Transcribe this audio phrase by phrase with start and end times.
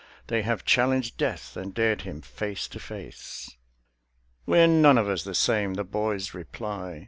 [0.29, 3.55] They have challenged Death and dared him face to face."
[4.47, 6.99] "We're none of us the same!" the boys reply.